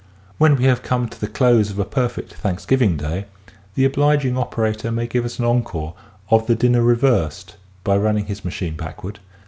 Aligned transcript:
When 0.39 0.55
we 0.55 0.63
have 0.63 0.81
come 0.81 1.07
to 1.09 1.21
the 1.21 1.27
close 1.27 1.69
of 1.69 1.77
a 1.77 1.85
perfect 1.85 2.33
Thanksgiving 2.33 2.97
Day 2.97 3.25
the 3.75 3.85
obliging 3.85 4.35
operator 4.35 4.91
may 4.91 5.05
give 5.05 5.25
us 5.25 5.37
an 5.37 5.45
encore 5.45 5.93
of 6.31 6.47
the 6.47 6.55
dinner 6.55 6.81
reversed 6.81 7.55
by 7.83 7.97
run 7.97 8.15
ning 8.15 8.25
his 8.25 8.43
machine 8.43 8.75
backward. 8.75 9.19